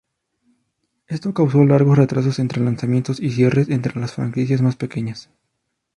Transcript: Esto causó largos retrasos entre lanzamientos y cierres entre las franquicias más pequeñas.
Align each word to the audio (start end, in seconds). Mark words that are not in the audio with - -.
Esto 1.05 1.31
causó 1.31 1.63
largos 1.63 1.95
retrasos 1.95 2.39
entre 2.39 2.59
lanzamientos 2.63 3.19
y 3.19 3.29
cierres 3.29 3.69
entre 3.69 4.01
las 4.01 4.13
franquicias 4.13 4.59
más 4.59 4.75
pequeñas. 4.75 5.29